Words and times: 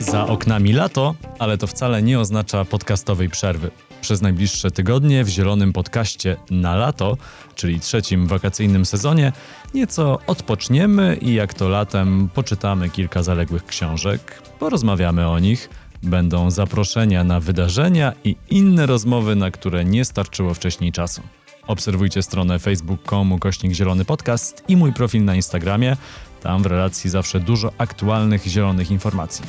Za 0.00 0.26
oknami 0.26 0.72
lato, 0.72 1.14
ale 1.38 1.58
to 1.58 1.66
wcale 1.66 2.02
nie 2.02 2.20
oznacza 2.20 2.64
podcastowej 2.64 3.28
przerwy. 3.28 3.70
Przez 4.00 4.22
najbliższe 4.22 4.70
tygodnie 4.70 5.24
w 5.24 5.28
Zielonym 5.28 5.72
Podcaście 5.72 6.36
na 6.50 6.76
lato, 6.76 7.16
czyli 7.54 7.80
trzecim 7.80 8.26
wakacyjnym 8.26 8.84
sezonie, 8.86 9.32
nieco 9.74 10.18
odpoczniemy 10.26 11.18
i 11.20 11.34
jak 11.34 11.54
to 11.54 11.68
latem 11.68 12.28
poczytamy 12.34 12.90
kilka 12.90 13.22
zaległych 13.22 13.66
książek, 13.66 14.42
porozmawiamy 14.58 15.28
o 15.28 15.38
nich, 15.38 15.68
będą 16.02 16.50
zaproszenia 16.50 17.24
na 17.24 17.40
wydarzenia 17.40 18.12
i 18.24 18.36
inne 18.50 18.86
rozmowy, 18.86 19.36
na 19.36 19.50
które 19.50 19.84
nie 19.84 20.04
starczyło 20.04 20.54
wcześniej 20.54 20.92
czasu. 20.92 21.22
Obserwujcie 21.66 22.22
stronę 22.22 22.58
facebook.com 22.58 23.38
kośnik 23.38 23.72
zielony 23.72 24.04
podcast 24.04 24.64
i 24.68 24.76
mój 24.76 24.92
profil 24.92 25.24
na 25.24 25.34
Instagramie. 25.34 25.96
Tam 26.44 26.62
w 26.62 26.66
relacji 26.66 27.10
zawsze 27.10 27.40
dużo 27.40 27.72
aktualnych 27.78 28.44
zielonych 28.46 28.90
informacji. 28.90 29.44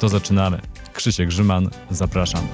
To 0.00 0.08
zaczynamy. 0.08 0.60
Krzysiek 0.92 1.28
Grzyman, 1.28 1.68
zapraszam. 1.90 2.46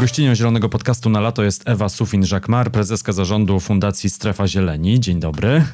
Gościnią 0.00 0.34
Zielonego 0.34 0.68
Podcastu 0.68 1.10
na 1.10 1.20
lato 1.20 1.42
jest 1.42 1.68
Ewa 1.68 1.86
Sufin-Żakmar, 1.86 2.70
prezeska 2.70 3.12
zarządu 3.12 3.60
Fundacji 3.60 4.10
Strefa 4.10 4.48
Zieleni. 4.48 5.00
Dzień 5.00 5.20
dobry. 5.20 5.64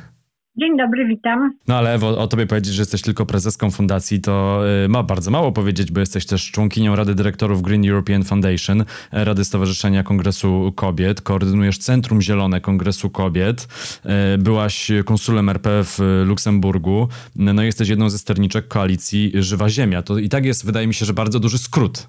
Dzień 0.59 0.77
dobry, 0.77 1.07
witam. 1.07 1.53
No 1.69 1.75
ale 1.77 1.95
Ewo, 1.95 2.19
o 2.19 2.27
tobie 2.27 2.47
powiedzieć, 2.47 2.75
że 2.75 2.83
jesteś 2.83 3.03
tylko 3.03 3.27
prezeską 3.27 3.71
fundacji, 3.71 4.21
to 4.21 4.63
y, 4.85 4.89
ma 4.89 5.03
bardzo 5.03 5.31
mało 5.31 5.53
powiedzieć, 5.53 5.93
bo 5.93 6.01
jesteś 6.01 6.27
też 6.27 6.51
członkinią 6.51 6.97
Rady 6.97 7.15
Dyrektorów 7.15 7.63
Green 7.63 7.89
European 7.89 8.25
Foundation, 8.25 8.81
e, 8.81 9.25
Rady 9.25 9.45
Stowarzyszenia 9.45 10.03
Kongresu 10.03 10.73
Kobiet, 10.77 11.21
koordynujesz 11.21 11.79
Centrum 11.79 12.23
Zielone 12.23 12.61
Kongresu 12.61 13.11
Kobiet, 13.11 13.69
e, 14.05 14.39
byłaś 14.39 14.91
konsulem 15.05 15.49
RP 15.49 15.85
w 15.85 16.23
Luksemburgu, 16.27 17.09
no 17.37 17.63
jesteś 17.63 17.89
jedną 17.89 18.11
ze 18.11 18.19
sterniczek 18.19 18.69
koalicji 18.69 19.33
Żywa 19.35 19.69
Ziemia. 19.69 20.03
To 20.03 20.19
i 20.19 20.29
tak 20.29 20.45
jest, 20.45 20.67
wydaje 20.67 20.87
mi 20.87 20.95
się, 20.95 21.07
że 21.07 21.15
bardzo 21.15 21.41
duży 21.41 21.59
skrót 21.59 22.09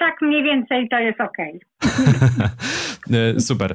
tak 0.00 0.22
mniej 0.22 0.42
więcej 0.42 0.88
to 0.88 0.98
jest 0.98 1.20
ok. 1.20 1.36
E, 3.36 3.40
super. 3.40 3.72
E, 3.72 3.74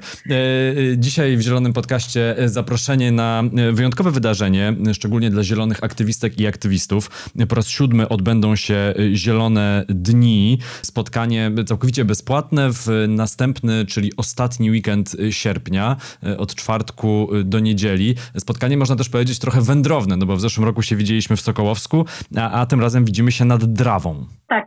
dzisiaj 0.98 1.38
w 1.38 1.42
Zielonym 1.42 1.74
Podcaście 1.74 2.36
zaproszenie 2.46 3.12
na 3.12 3.44
wyjątkowe 3.74 4.12
wydarzenie, 4.12 4.74
szczególnie 4.94 5.30
dla 5.30 5.44
zielonych 5.44 5.84
aktywistek 5.84 6.40
i 6.40 6.48
aktywistów. 6.48 7.32
Po 7.50 7.56
raz 7.56 7.68
siódmy 7.68 8.10
odbędą 8.10 8.56
się 8.56 8.94
Zielone 9.14 9.84
Dni. 9.90 10.58
Spotkanie 10.82 11.52
całkowicie 11.66 12.06
bezpłatne 12.06 12.70
w 12.70 12.88
następny, 13.08 13.86
czyli 13.86 14.12
ostatni 14.18 14.72
weekend 14.72 15.18
sierpnia, 15.30 15.96
e, 16.24 16.38
od 16.38 16.56
czwartku 16.56 17.30
do 17.44 17.60
niedzieli. 17.60 18.16
Spotkanie 18.38 18.78
można 18.78 18.96
też 18.96 19.10
powiedzieć 19.10 19.40
trochę 19.40 19.62
wędrowne, 19.62 20.18
no 20.18 20.26
bo 20.26 20.36
w 20.36 20.42
zeszłym 20.42 20.66
roku 20.66 20.82
się 20.82 20.96
widzieliśmy 20.96 21.36
w 21.36 21.42
Sokołowsku, 21.42 22.06
a, 22.38 22.62
a 22.62 22.66
tym 22.66 22.82
razem 22.82 23.06
widzimy 23.06 23.32
się 23.32 23.46
nad 23.46 23.66
Drawą. 23.66 24.26
Tak, 24.48 24.66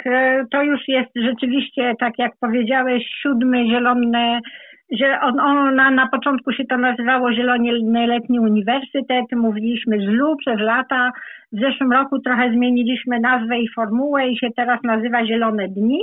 to 0.51 0.63
już 0.63 0.81
jest 0.89 1.11
rzeczywiście 1.15 1.48
rzeczywiście, 1.49 1.95
tak 2.01 2.19
jak 2.19 2.33
powiedziałeś, 2.41 3.05
siódmy 3.23 3.67
zielony, 3.67 4.41
że 4.99 5.21
on, 5.21 5.75
na, 5.75 6.09
początku 6.13 6.53
się 6.53 6.65
to 6.65 6.79
nazywało 6.79 7.33
Zielony 7.33 8.07
Letni 8.07 8.41
Uniwersytet, 8.41 9.27
mówiliśmy 9.33 9.99
ZLU 9.99 10.37
przez 10.37 10.61
lata. 10.61 11.13
W 11.53 11.61
zeszłym 11.61 11.93
roku 11.93 12.19
trochę 12.19 12.53
zmieniliśmy 12.53 13.21
nazwę 13.21 13.59
i 13.59 13.69
formułę 13.69 14.29
i 14.29 14.39
się 14.39 14.49
teraz 14.57 14.79
nazywa 14.83 15.27
Zielone 15.27 15.69
Dni. 15.69 16.01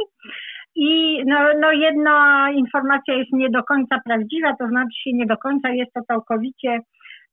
I 0.76 1.22
no, 1.26 1.40
no 1.62 1.72
jedna 1.72 2.48
informacja 2.56 3.14
jest 3.14 3.34
nie 3.34 3.50
do 3.50 3.64
końca 3.64 4.00
prawdziwa, 4.06 4.56
to 4.60 4.68
znaczy 4.68 5.10
nie 5.14 5.26
do 5.26 5.38
końca 5.38 5.70
jest 5.70 5.94
to 5.94 6.02
całkowicie 6.02 6.80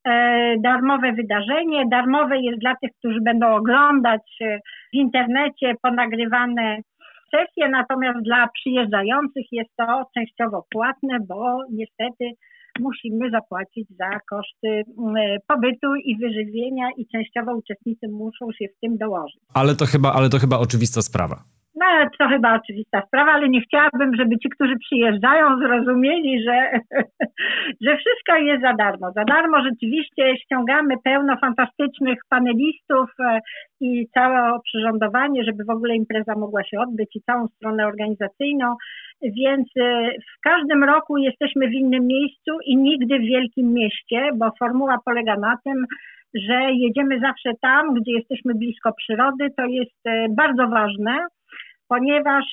e, 0.05 0.55
darmowe 0.65 1.13
wydarzenie. 1.13 1.85
Darmowe 1.91 2.39
jest 2.39 2.59
dla 2.61 2.75
tych, 2.83 2.91
którzy 2.99 3.21
będą 3.21 3.47
oglądać 3.55 4.23
e, 4.41 4.59
w 4.93 4.97
internecie 4.97 5.75
ponagrywane 5.83 6.79
sesję, 7.35 7.69
natomiast 7.69 8.19
dla 8.25 8.49
przyjeżdżających 8.49 9.47
jest 9.53 9.71
to 9.77 10.05
częściowo 10.15 10.67
płatne, 10.71 11.19
bo 11.29 11.59
niestety 11.71 12.25
musimy 12.81 13.31
zapłacić 13.31 13.89
za 13.89 14.11
koszty 14.31 14.69
mm, 14.99 15.39
pobytu 15.49 15.95
i 16.05 16.19
wyżywienia 16.19 16.89
i 16.97 17.07
częściowo 17.07 17.57
uczestnicy 17.57 18.09
muszą 18.09 18.47
się 18.59 18.65
w 18.77 18.81
tym 18.81 18.99
dołożyć. 18.99 19.41
Ale 19.55 19.75
to 19.75 19.87
chyba, 19.87 20.13
ale 20.13 20.29
to 20.29 20.39
chyba 20.39 20.59
oczywista 20.59 21.03
sprawa. 21.03 21.45
No, 21.75 21.87
to 22.19 22.29
chyba 22.29 22.55
oczywista 22.55 23.03
sprawa, 23.07 23.33
ale 23.33 23.49
nie 23.49 23.61
chciałabym, 23.61 24.17
żeby 24.17 24.39
ci, 24.39 24.49
którzy 24.49 24.75
przyjeżdżają, 24.79 25.59
zrozumieli, 25.59 26.45
że, 26.45 26.71
że 27.85 27.97
wszystko 27.97 28.37
jest 28.37 28.63
za 28.63 28.75
darmo. 28.75 29.13
Za 29.13 29.25
darmo 29.25 29.63
rzeczywiście 29.63 30.37
ściągamy 30.37 30.95
pełno 31.05 31.37
fantastycznych 31.37 32.19
panelistów 32.29 33.11
e, 33.21 33.41
i 33.81 34.07
całe 34.15 34.59
przyrządowanie, 34.65 35.45
żeby 35.45 35.65
w 35.65 35.71
ogóle 35.71 35.95
impreza 35.95 36.35
mogła 36.35 36.65
się 36.65 36.81
odbyć 36.81 37.17
i 37.17 37.23
całą 37.23 37.47
stronę 37.47 37.87
organizacyjną. 37.87 38.77
Więc 39.23 39.69
e, 39.77 40.11
w 40.37 40.41
każdym 40.45 40.85
roku 40.85 41.19
jesteśmy 41.19 41.69
w 41.69 41.73
innym 41.73 42.07
miejscu 42.07 42.51
i 42.67 42.77
nigdy 42.77 43.19
w 43.19 43.29
wielkim 43.33 43.73
mieście, 43.73 44.31
bo 44.35 44.51
formuła 44.59 44.99
polega 45.05 45.37
na 45.37 45.57
tym, 45.65 45.87
że 46.35 46.73
jedziemy 46.73 47.21
zawsze 47.21 47.51
tam, 47.61 47.95
gdzie 47.95 48.13
jesteśmy 48.13 48.55
blisko 48.55 48.93
przyrody. 48.93 49.49
To 49.57 49.65
jest 49.65 50.07
e, 50.07 50.27
bardzo 50.37 50.69
ważne 50.69 51.27
ponieważ 51.93 52.45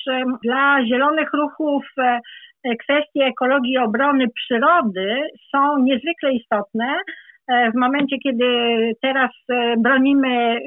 dla 0.44 0.86
zielonych 0.86 1.30
ruchów 1.32 1.84
e, 1.98 2.20
e, 2.64 2.76
kwestie 2.76 3.24
ekologii 3.24 3.72
i 3.72 3.78
obrony 3.78 4.24
przyrody 4.34 5.20
są 5.54 5.78
niezwykle 5.78 6.32
istotne. 6.32 6.98
E, 7.48 7.70
w 7.70 7.74
momencie, 7.74 8.16
kiedy 8.18 8.46
teraz 9.02 9.30
bronimy 9.78 10.58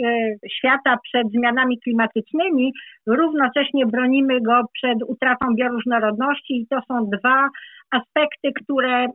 świata 0.57 0.97
przed 1.03 1.31
zmianami 1.31 1.79
klimatycznymi, 1.79 2.73
równocześnie 3.07 3.85
bronimy 3.85 4.41
go 4.41 4.61
przed 4.73 4.97
utratą 5.07 5.45
bioróżnorodności 5.55 6.53
i 6.53 6.67
to 6.67 6.79
są 6.87 7.09
dwa 7.17 7.49
aspekty, 7.91 8.51
które 8.63 9.05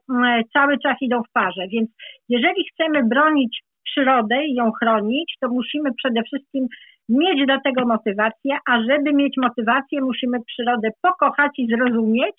cały 0.52 0.78
czas 0.78 0.96
idą 1.00 1.22
w 1.22 1.32
parze. 1.32 1.62
Więc 1.72 1.90
jeżeli 2.28 2.64
chcemy 2.72 3.04
bronić 3.04 3.60
przyrodę 3.90 4.44
i 4.46 4.54
ją 4.54 4.72
chronić, 4.72 5.36
to 5.40 5.48
musimy 5.48 5.90
przede 5.94 6.22
wszystkim 6.22 6.66
mieć 7.08 7.46
do 7.46 7.60
tego 7.64 7.86
motywację, 7.86 8.56
a 8.70 8.82
żeby 8.82 9.12
mieć 9.12 9.34
motywację, 9.36 10.00
musimy 10.00 10.38
przyrodę 10.46 10.88
pokochać 11.02 11.50
i 11.58 11.66
zrozumieć 11.66 12.36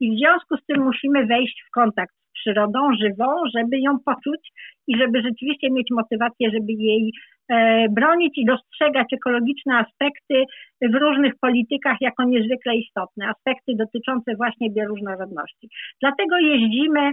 i 0.00 0.10
w 0.10 0.18
związku 0.18 0.56
z 0.56 0.64
tym 0.66 0.84
musimy 0.84 1.26
wejść 1.26 1.62
w 1.68 1.70
kontakt 1.70 2.14
z 2.14 2.32
przyrodą 2.40 2.80
żywą, 3.00 3.26
żeby 3.56 3.80
ją 3.80 3.98
poczuć 4.04 4.52
i 4.88 4.98
żeby 4.98 5.22
rzeczywiście 5.22 5.70
mieć 5.70 5.88
motywację, 5.90 6.50
żeby 6.50 6.72
jej 6.72 7.12
e, 7.48 7.86
bronić 7.88 8.38
i 8.38 8.44
dostrzegać 8.44 9.06
ekologiczne 9.12 9.78
aspekty 9.78 10.44
w 10.82 10.94
różnych 10.94 11.32
politykach 11.40 11.96
jako 12.00 12.24
niezwykle 12.24 12.76
istotne, 12.76 13.28
aspekty 13.28 13.72
dotyczące 13.76 14.36
właśnie 14.36 14.70
bioróżnorodności. 14.70 15.68
Dlatego 16.00 16.38
jeździmy 16.38 17.10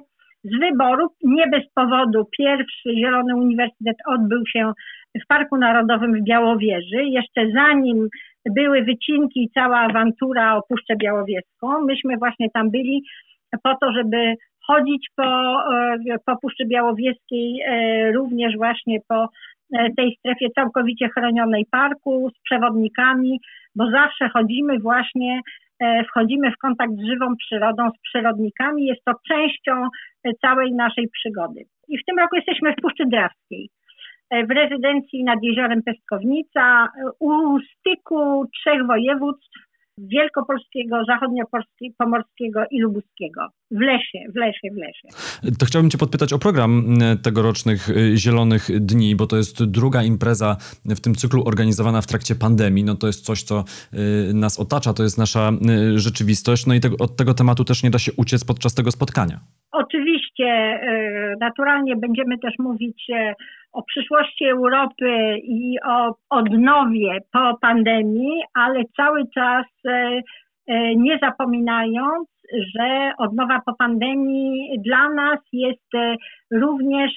z 0.51 0.59
wyboru, 0.59 1.07
nie 1.23 1.47
bez 1.47 1.63
powodu, 1.75 2.25
pierwszy 2.37 2.89
Zielony 2.97 3.35
Uniwersytet 3.35 3.97
odbył 4.05 4.43
się 4.47 4.71
w 5.23 5.27
Parku 5.27 5.57
Narodowym 5.57 6.13
w 6.13 6.23
Białowieży. 6.23 7.03
Jeszcze 7.03 7.51
zanim 7.53 8.07
były 8.55 8.83
wycinki 8.83 9.43
i 9.43 9.49
cała 9.49 9.77
awantura 9.77 10.55
o 10.55 10.61
Puszczę 10.69 10.95
Białowieską, 10.95 11.81
myśmy 11.85 12.17
właśnie 12.17 12.47
tam 12.53 12.71
byli 12.71 13.03
po 13.63 13.75
to, 13.81 13.91
żeby 13.91 14.35
chodzić 14.67 15.07
po, 15.15 15.23
e, 15.75 16.17
po 16.25 16.37
Puszczy 16.41 16.65
Białowieskiej, 16.65 17.61
e, 17.61 18.11
również 18.11 18.57
właśnie 18.57 18.99
po 19.07 19.29
e, 19.79 19.89
tej 19.97 20.15
strefie 20.19 20.47
całkowicie 20.55 21.09
chronionej 21.09 21.65
parku 21.71 22.29
z 22.29 22.41
przewodnikami, 22.43 23.39
bo 23.75 23.91
zawsze 23.91 24.29
chodzimy 24.29 24.79
właśnie, 24.79 25.41
wchodzimy 26.09 26.51
w 26.51 26.57
kontakt 26.57 26.93
z 26.93 27.05
żywą 27.05 27.35
przyrodą, 27.35 27.89
z 27.89 28.01
przyrodnikami. 28.01 28.85
Jest 28.85 29.03
to 29.05 29.13
częścią 29.27 29.87
całej 30.41 30.73
naszej 30.73 31.07
przygody. 31.09 31.61
I 31.87 31.97
w 31.97 32.05
tym 32.05 32.19
roku 32.19 32.35
jesteśmy 32.35 32.73
w 32.73 32.81
Puszczy 32.81 33.03
Drawskiej. 33.05 33.69
E, 34.29 34.45
w 34.45 34.51
rezydencji 34.51 35.23
nad 35.23 35.39
jeziorem 35.43 35.83
Pestkownica 35.83 36.85
e, 36.85 36.87
u 37.19 37.59
styku 37.59 38.45
trzech 38.53 38.87
województw 38.87 39.66
wielkopolskiego, 39.97 40.97
zachodniopomorskiego 41.07 42.63
i 42.71 42.79
lubuskiego. 42.81 43.47
W 43.71 43.79
lesie, 43.79 44.19
w 44.33 44.35
lesie, 44.35 44.69
w 44.73 44.77
lesie. 44.77 45.07
To 45.59 45.65
chciałbym 45.65 45.91
Cię 45.91 45.97
podpytać 45.97 46.33
o 46.33 46.39
program 46.39 46.97
tegorocznych 47.23 47.89
e, 47.89 48.17
Zielonych 48.17 48.79
Dni, 48.79 49.15
bo 49.15 49.27
to 49.27 49.37
jest 49.37 49.63
druga 49.63 50.03
impreza 50.03 50.57
w 50.85 50.99
tym 50.99 51.15
cyklu 51.15 51.43
organizowana 51.45 52.01
w 52.01 52.07
trakcie 52.07 52.35
pandemii. 52.35 52.83
No 52.83 52.95
to 52.95 53.07
jest 53.07 53.25
coś, 53.25 53.43
co 53.43 53.63
nas 54.33 54.59
otacza, 54.59 54.93
to 54.93 55.03
jest 55.03 55.17
nasza 55.17 55.51
rzeczywistość. 55.95 56.65
No 56.65 56.73
i 56.73 56.79
te, 56.79 56.89
od 56.99 57.15
tego 57.15 57.33
tematu 57.33 57.63
też 57.63 57.83
nie 57.83 57.89
da 57.89 57.99
się 57.99 58.11
uciec 58.17 58.45
podczas 58.45 58.73
tego 58.73 58.91
spotkania. 58.91 59.39
Oczywiście, 59.71 60.26
naturalnie 61.39 61.95
będziemy 61.95 62.37
też 62.37 62.53
mówić 62.59 63.07
o 63.77 63.83
przyszłości 63.83 64.45
Europy 64.45 65.37
i 65.43 65.77
o 65.85 66.15
odnowie 66.29 67.17
po 67.33 67.57
pandemii, 67.61 68.41
ale 68.53 68.83
cały 68.95 69.23
czas 69.35 69.65
e, 69.85 70.21
e, 70.67 70.95
nie 70.95 71.19
zapominając, 71.21 72.27
że 72.75 73.11
odnowa 73.17 73.61
po 73.65 73.73
pandemii 73.73 74.79
dla 74.85 75.09
nas 75.09 75.39
jest 75.53 75.95
e, 75.95 76.15
również 76.51 77.11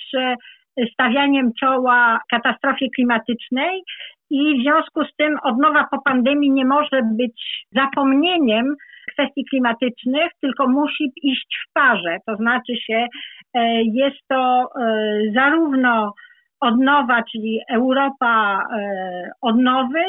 stawianiem 0.93 1.53
czoła 1.61 2.21
katastrofie 2.31 2.87
klimatycznej 2.95 3.83
i 4.31 4.59
w 4.59 4.63
związku 4.63 5.05
z 5.05 5.17
tym 5.17 5.37
odnowa 5.43 5.87
po 5.91 6.03
pandemii 6.03 6.51
nie 6.51 6.65
może 6.65 7.01
być 7.05 7.67
zapomnieniem 7.73 8.77
kwestii 9.13 9.45
klimatycznych, 9.51 10.31
tylko 10.41 10.69
musi 10.69 11.13
iść 11.23 11.59
w 11.67 11.73
parze. 11.73 12.17
To 12.27 12.37
znaczy 12.37 12.77
się, 12.87 13.07
e, 13.55 13.83
jest 13.83 14.19
to 14.29 14.63
e, 14.63 15.21
zarówno 15.35 16.15
odnowa, 16.61 17.23
czyli 17.33 17.61
Europa 17.71 18.65
e, 18.77 19.31
odnowy, 19.41 20.05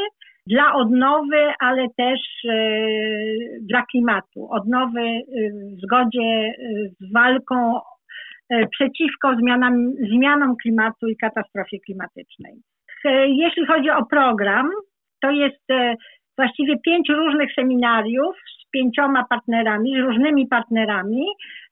dla 0.47 0.73
odnowy, 0.73 1.53
ale 1.59 1.87
też 1.97 2.19
dla 3.61 3.83
klimatu. 3.91 4.47
Odnowy 4.51 5.21
w 5.77 5.81
zgodzie 5.81 6.53
z 6.99 7.13
walką 7.13 7.79
przeciwko 8.71 9.35
zmianom, 9.35 9.93
zmianom 10.11 10.55
klimatu 10.61 11.07
i 11.07 11.17
katastrofie 11.17 11.79
klimatycznej. 11.79 12.53
Jeśli 13.27 13.65
chodzi 13.65 13.89
o 13.89 14.05
program, 14.05 14.69
to 15.21 15.31
jest 15.31 15.65
właściwie 16.37 16.79
pięć 16.79 17.09
różnych 17.09 17.53
seminariów 17.53 18.35
z 18.35 18.60
pięcioma 18.71 19.25
partnerami, 19.29 20.01
różnymi 20.01 20.47
partnerami. 20.47 21.25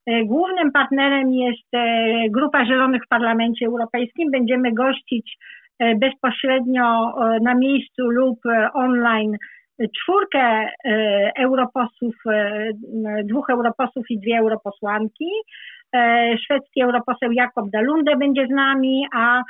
E, 0.05 0.25
głównym 0.25 0.71
partnerem 0.71 1.33
jest 1.33 1.73
e, 1.73 2.05
Grupa 2.29 2.65
Zielonych 2.65 3.01
w 3.05 3.07
Parlamencie 3.07 3.65
Europejskim. 3.65 4.31
Będziemy 4.31 4.73
gościć 4.73 5.37
e, 5.79 5.95
bezpośrednio 5.95 7.13
na 7.41 7.55
miejscu 7.55 8.09
lub 8.09 8.39
online 8.73 9.37
czwórkę 9.97 10.69
europosłów, 11.37 12.15
dwóch 13.23 13.49
europosłów 13.49 14.05
i 14.09 14.19
dwie 14.19 14.37
europosłanki. 14.37 15.25
Szwedzki 16.43 16.81
europoseł 16.81 17.31
Jakob 17.31 17.69
Dalunde 17.69 18.15
będzie 18.15 18.47
z 18.47 18.49
nami, 18.49 19.05
a 19.13 19.43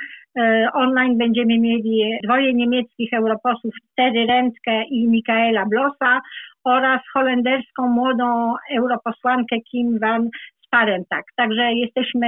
online 0.74 1.18
będziemy 1.18 1.58
mieli 1.58 2.18
dwoje 2.24 2.54
niemieckich 2.54 3.12
europosłów, 3.12 3.74
Terry 3.96 4.26
Rentke 4.26 4.82
i 4.90 5.08
Mikaela 5.08 5.66
Blosa 5.66 6.20
oraz 6.64 7.00
holenderską 7.12 7.88
młodą 7.88 8.54
europosłankę 8.76 9.56
Kim 9.70 9.98
van 9.98 10.28
Sparentak. 10.70 11.24
Także 11.36 11.72
jesteśmy 11.72 12.26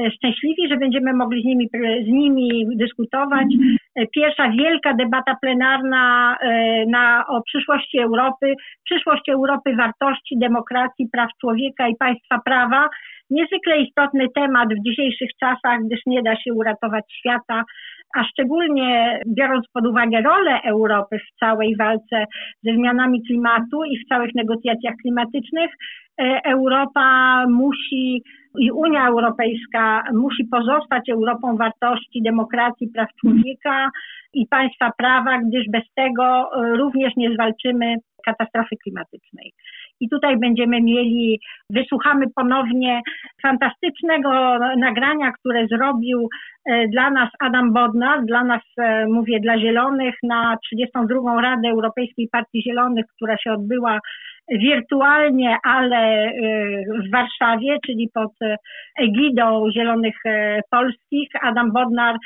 e, 0.00 0.10
szczęśliwi, 0.10 0.68
że 0.68 0.76
będziemy 0.76 1.12
mogli 1.12 1.42
z 1.42 1.44
nimi, 1.44 1.68
z 2.04 2.08
nimi 2.08 2.66
dyskutować. 2.76 3.46
E, 3.96 4.06
pierwsza 4.06 4.50
wielka 4.50 4.94
debata 4.94 5.36
plenarna 5.40 6.36
e, 6.40 6.86
na, 6.86 7.24
o 7.28 7.42
przyszłości 7.42 7.98
Europy, 7.98 8.54
przyszłość 8.84 9.28
Europy 9.28 9.76
wartości, 9.76 10.38
demokracji, 10.38 11.08
praw 11.12 11.30
człowieka 11.40 11.88
i 11.88 11.96
państwa 11.96 12.38
prawa. 12.44 12.88
Niezwykle 13.30 13.80
istotny 13.80 14.26
temat 14.34 14.68
w 14.74 14.84
dzisiejszych 14.86 15.30
czasach, 15.40 15.80
gdyż 15.86 16.00
nie 16.06 16.22
da 16.22 16.36
się 16.36 16.52
uratować 16.54 17.04
świata 17.18 17.64
a 18.16 18.24
szczególnie 18.24 19.20
biorąc 19.26 19.66
pod 19.72 19.86
uwagę 19.86 20.22
rolę 20.22 20.60
Europy 20.64 21.18
w 21.18 21.38
całej 21.38 21.76
walce 21.76 22.24
ze 22.62 22.74
zmianami 22.74 23.22
klimatu 23.26 23.84
i 23.84 23.98
w 23.98 24.08
całych 24.08 24.34
negocjacjach 24.34 24.94
klimatycznych, 25.02 25.70
e, 26.20 26.40
Europa 26.44 27.44
musi 27.48 28.22
i 28.58 28.70
Unia 28.70 29.08
Europejska 29.08 30.02
musi 30.12 30.44
pozostać 30.44 31.08
Europą 31.10 31.56
wartości, 31.56 32.22
demokracji, 32.22 32.88
praw 32.94 33.08
człowieka 33.20 33.88
i 34.34 34.46
państwa 34.46 34.90
prawa, 34.98 35.38
gdyż 35.38 35.64
bez 35.72 35.84
tego 35.94 36.24
e, 36.24 36.76
również 36.76 37.12
nie 37.16 37.34
zwalczymy 37.34 37.94
katastrofy 38.26 38.76
klimatycznej. 38.82 39.52
I 40.00 40.08
tutaj 40.08 40.38
będziemy 40.38 40.80
mieli, 40.82 41.40
wysłuchamy 41.70 42.26
ponownie 42.34 43.00
fantastycznego 43.42 44.30
nagrania, 44.76 45.32
które 45.32 45.66
zrobił 45.66 46.28
e, 46.66 46.88
dla 46.88 47.10
nas 47.10 47.30
Adam 47.40 47.72
Bodnar, 47.72 48.24
dla 48.24 48.44
nas, 48.44 48.62
e, 48.78 49.06
mówię, 49.06 49.40
dla 49.40 49.58
Zielonych, 49.58 50.14
na 50.22 50.56
32. 50.64 51.40
Radę 51.40 51.68
Europejskiej 51.68 52.28
Partii 52.32 52.62
Zielonych, 52.62 53.06
która 53.16 53.36
się 53.38 53.52
odbyła 53.52 53.98
wirtualnie, 54.50 55.56
ale 55.62 55.98
e, 55.98 56.32
w 56.84 57.10
Warszawie, 57.12 57.78
czyli 57.86 58.10
pod 58.14 58.32
egidą 58.98 59.70
Zielonych 59.70 60.16
Polskich. 60.70 61.28
Adam 61.42 61.72
Bodnar 61.72 62.16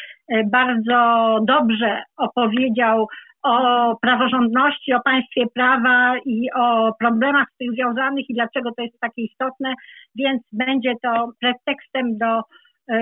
bardzo 0.50 1.38
dobrze 1.46 2.02
opowiedział 2.16 3.06
o 3.44 3.96
praworządności, 4.02 4.92
o 4.92 5.00
państwie 5.00 5.44
prawa 5.54 6.14
i 6.26 6.48
o 6.56 6.92
problemach 7.00 7.46
z 7.54 7.56
tym 7.56 7.72
związanych 7.72 8.30
i 8.30 8.34
dlaczego 8.34 8.70
to 8.76 8.82
jest 8.82 9.00
takie 9.00 9.22
istotne, 9.22 9.74
więc 10.16 10.42
będzie 10.52 10.92
to 11.02 11.28
pretekstem 11.40 12.18
do 12.18 12.38
e, 12.38 12.42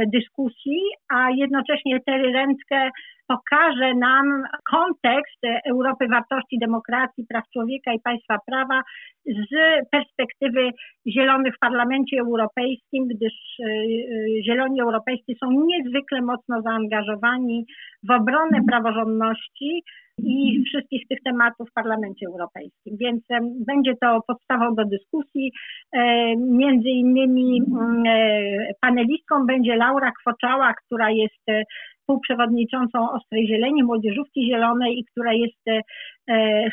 dyskusji, 0.07 0.81
a 1.09 1.31
jednocześnie 1.31 2.01
Terry 2.07 2.33
Rentke 2.33 2.91
pokaże 3.33 3.95
nam 3.95 4.27
kontekst 4.71 5.41
Europy 5.71 6.09
wartości, 6.09 6.59
demokracji, 6.59 7.27
praw 7.29 7.45
człowieka 7.53 7.93
i 7.93 8.01
państwa 8.01 8.37
prawa 8.47 8.83
z 9.27 9.51
perspektywy 9.91 10.71
zielonych 11.07 11.55
w 11.57 11.59
Parlamencie 11.59 12.17
Europejskim, 12.21 13.09
gdyż 13.09 13.33
e, 13.33 13.65
e, 13.65 14.43
zieloni 14.43 14.81
europejscy 14.81 15.33
są 15.41 15.47
niezwykle 15.51 16.23
mocno 16.23 16.63
zaangażowani 16.63 17.67
w 18.03 18.11
obronę 18.11 18.59
praworządności, 18.69 19.83
i 20.19 20.65
wszystkich 20.67 21.09
tych 21.09 21.19
tematów 21.25 21.69
w 21.71 21.73
Parlamencie 21.73 22.27
Europejskim. 22.27 22.97
Więc 22.97 23.23
będzie 23.67 23.93
to 24.01 24.21
podstawą 24.27 24.75
do 24.75 24.85
dyskusji. 24.85 25.53
E, 25.93 26.01
między 26.37 26.89
innymi 26.89 27.63
mm, 27.63 28.03
e, 28.07 28.75
panelistką 28.81 29.47
będzie 29.47 29.77
Laura 29.77 30.13
Kwoczała, 30.21 30.75
która 30.75 31.11
jest 31.11 31.49
e, 31.49 31.63
współprzewodniczącą 32.03 33.11
Ostrej 33.13 33.47
Zieleni, 33.47 33.83
Młodzieżówki 33.83 34.47
Zielonej 34.47 34.99
i 34.99 35.05
która 35.05 35.33
jest, 35.33 35.87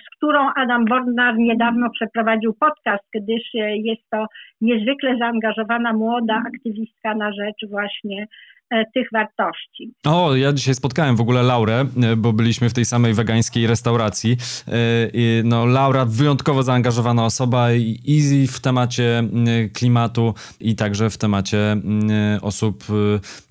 z 0.03 0.15
którą 0.17 0.39
Adam 0.55 0.85
Bornar 0.85 1.37
niedawno 1.37 1.89
przeprowadził 1.89 2.53
podcast, 2.53 3.03
gdyż 3.13 3.43
jest 3.73 4.01
to 4.11 4.25
niezwykle 4.61 5.17
zaangażowana 5.17 5.93
młoda 5.93 6.43
aktywistka 6.47 7.15
na 7.15 7.33
rzecz 7.33 7.69
właśnie 7.69 8.27
E, 8.69 8.85
tych 8.93 9.07
wartości. 9.13 9.93
O, 10.05 10.35
ja 10.35 10.53
dzisiaj 10.53 10.75
spotkałem 10.75 11.15
w 11.15 11.21
ogóle 11.21 11.43
Laurę, 11.43 11.85
e, 12.03 12.15
bo 12.15 12.33
byliśmy 12.33 12.69
w 12.69 12.73
tej 12.73 12.85
samej 12.85 13.13
wegańskiej 13.13 13.67
restauracji. 13.67 14.37
E, 14.67 14.73
no, 15.43 15.65
Laura 15.65 16.05
wyjątkowo 16.05 16.63
zaangażowana 16.63 17.25
osoba 17.25 17.71
i 17.73 18.47
w 18.51 18.59
temacie 18.59 19.23
klimatu 19.73 20.33
i 20.59 20.75
także 20.75 21.09
w 21.09 21.17
temacie 21.17 21.57
osób 22.41 22.83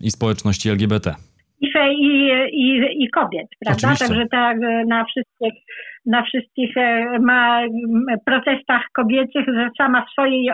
i 0.01 0.11
społeczności 0.11 0.69
LGBT. 0.69 1.28
I, 1.61 1.71
i, 2.53 2.83
i, 3.05 3.11
kobiet, 3.11 3.47
prawda? 3.65 3.89
Oczywiście. 3.89 4.07
Także 4.07 4.27
tak 4.31 4.57
na 4.87 5.05
wszystkich 5.05 5.55
na 6.09 6.23
wszystkich 6.23 6.77
e, 6.77 7.19
ma, 7.21 7.61
protestach 8.27 8.83
kobiecych, 8.93 9.47
że 9.47 9.69
sama 9.79 10.07
w 10.07 10.11
swojej 10.11 10.51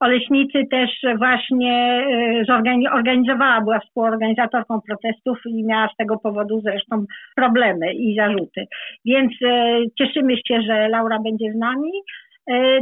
Oleśnicy 0.00 0.64
też 0.70 0.90
właśnie 1.18 2.04
e, 2.48 2.92
organizowała, 2.92 3.60
była 3.60 3.80
współorganizatorką 3.80 4.80
protestów 4.80 5.38
i 5.46 5.64
miała 5.64 5.88
z 5.88 5.96
tego 5.96 6.18
powodu 6.18 6.60
zresztą 6.60 7.04
problemy 7.36 7.94
i 7.94 8.16
zarzuty. 8.16 8.66
Więc 9.04 9.32
e, 9.42 9.78
cieszymy 9.98 10.36
się, 10.48 10.62
że 10.62 10.88
Laura 10.88 11.18
będzie 11.18 11.52
z 11.52 11.56
nami. 11.56 11.90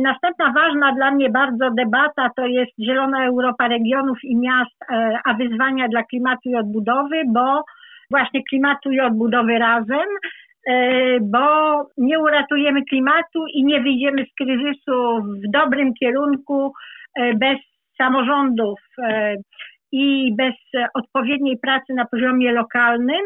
Następna 0.00 0.52
ważna 0.52 0.92
dla 0.92 1.10
mnie 1.10 1.30
bardzo 1.30 1.70
debata 1.70 2.30
to 2.36 2.46
jest 2.46 2.72
Zielona 2.78 3.26
Europa 3.26 3.68
regionów 3.68 4.18
i 4.24 4.36
miast, 4.36 4.76
a 5.24 5.34
wyzwania 5.34 5.88
dla 5.88 6.02
klimatu 6.02 6.48
i 6.50 6.56
odbudowy, 6.56 7.22
bo 7.28 7.64
właśnie 8.10 8.44
klimatu 8.44 8.90
i 8.90 9.00
odbudowy 9.00 9.58
razem 9.58 10.06
E, 10.66 11.18
bo 11.20 11.46
nie 11.96 12.18
uratujemy 12.18 12.84
klimatu 12.84 13.46
i 13.54 13.64
nie 13.64 13.80
wyjdziemy 13.80 14.24
z 14.24 14.34
kryzysu 14.34 15.22
w 15.22 15.50
dobrym 15.50 15.94
kierunku 15.94 16.72
e, 17.14 17.34
bez 17.34 17.56
samorządów 17.98 18.80
e, 18.98 19.36
i 19.92 20.34
bez 20.36 20.54
odpowiedniej 20.94 21.58
pracy 21.58 21.94
na 21.94 22.06
poziomie 22.06 22.52
lokalnym. 22.52 23.22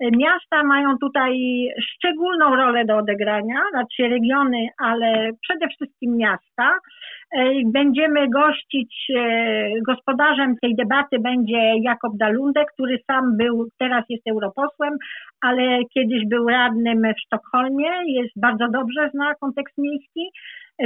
Miasta 0.00 0.64
mają 0.64 0.98
tutaj 0.98 1.34
szczególną 1.80 2.56
rolę 2.56 2.84
do 2.84 2.96
odegrania, 2.96 3.60
znaczy 3.70 4.08
regiony, 4.08 4.68
ale 4.78 5.30
przede 5.42 5.68
wszystkim 5.68 6.16
miasta. 6.16 6.78
Będziemy 7.64 8.28
gościć, 8.28 9.12
gospodarzem 9.86 10.54
tej 10.62 10.76
debaty 10.76 11.18
będzie 11.18 11.72
Jakob 11.82 12.12
Dalunde, 12.16 12.64
który 12.74 12.98
sam 13.06 13.36
był, 13.36 13.68
teraz 13.78 14.04
jest 14.08 14.28
europosłem, 14.30 14.96
ale 15.40 15.62
kiedyś 15.94 16.26
był 16.26 16.48
radnym 16.48 17.02
w 17.02 17.20
Sztokholmie, 17.20 17.90
jest 18.06 18.32
bardzo 18.36 18.68
dobrze 18.68 19.10
zna 19.14 19.34
kontekst 19.34 19.78
miejski. 19.78 20.30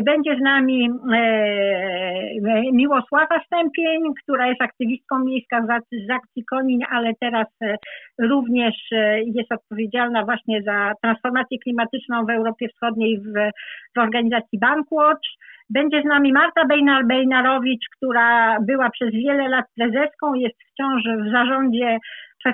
Będzie 0.03 0.37
z 0.37 0.41
nami 0.41 0.91
e, 1.15 2.73
Miłosława 2.73 3.41
Stępień, 3.47 4.03
która 4.23 4.47
jest 4.47 4.63
aktywistką 4.63 5.25
miejska 5.25 5.67
z 6.07 6.11
akcji 6.11 6.45
Konin, 6.45 6.81
ale 6.91 7.13
teraz 7.21 7.47
e, 7.63 7.77
również 8.19 8.75
e, 8.93 9.23
jest 9.23 9.53
odpowiedzialna 9.53 10.25
właśnie 10.25 10.63
za 10.63 10.93
transformację 11.03 11.59
klimatyczną 11.59 12.27
w 12.27 12.31
Europie 12.31 12.69
Wschodniej 12.69 13.19
w, 13.19 13.33
w 13.97 13.99
organizacji 13.99 14.59
Bankwatch. 14.59 15.29
Będzie 15.71 16.03
z 16.03 16.05
nami 16.05 16.33
Marta 16.33 16.63
Bejnar-Bejnarowicz, 16.67 17.87
która 17.97 18.59
była 18.61 18.91
przez 18.91 19.11
wiele 19.13 19.49
lat 19.49 19.65
prezeską, 19.77 20.35
jest 20.35 20.57
wciąż 20.73 21.03
w 21.03 21.31
zarządzie 21.31 21.99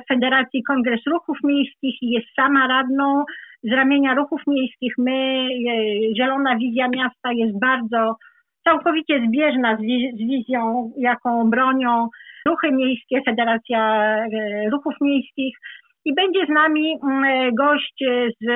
Federacji 0.09 0.63
Kongres 0.63 1.01
Ruchów 1.07 1.39
Miejskich 1.45 2.03
i 2.03 2.11
jest 2.11 2.27
sama 2.37 2.69
radną 2.69 3.25
z 3.63 3.73
ramienia 3.73 4.15
ruchów 4.15 4.41
miejskich. 4.47 4.95
My, 4.99 5.13
e, 5.13 6.15
Zielona 6.17 6.57
Wizja 6.57 6.89
Miasta 6.89 7.33
jest 7.33 7.61
bardzo 7.61 8.17
całkowicie 8.65 9.23
zbieżna 9.29 9.77
z, 9.77 9.81
z 10.17 10.19
wizją, 10.19 10.93
jaką 10.99 11.51
bronią 11.51 12.09
ruchy 12.49 12.73
miejskie, 12.73 13.23
Federacja 13.27 14.17
e, 14.17 14.71
Ruchów 14.71 14.95
Miejskich. 15.01 15.57
I 16.05 16.15
będzie 16.15 16.47
z 16.47 16.49
nami 16.49 16.99
mm, 17.03 17.55
gość 17.55 18.05
z 18.41 18.47